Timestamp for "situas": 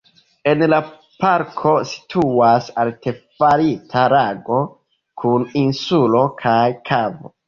1.89-2.69